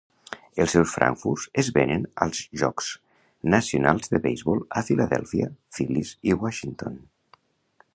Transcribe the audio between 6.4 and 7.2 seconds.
Washington.